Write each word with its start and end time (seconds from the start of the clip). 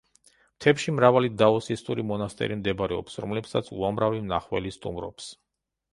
მთებში 0.59 0.93
მრავალი 0.99 1.29
დაოსისტური 1.41 2.05
მონასტერი 2.13 2.57
მდებარეობს, 2.63 3.21
რომლებსაც 3.27 3.73
უამრავი 3.77 4.25
მნახველი 4.29 4.77
სტუმრობს. 4.79 5.33